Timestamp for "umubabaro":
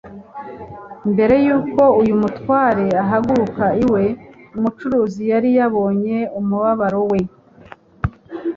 6.39-7.01